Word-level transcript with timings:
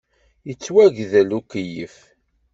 Yettwagdel 0.47 1.29
ukeyyef. 1.39 1.95